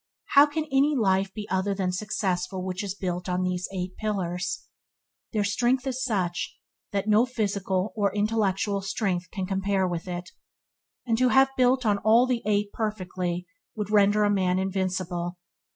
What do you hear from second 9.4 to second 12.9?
compare with it; and to have built all the eight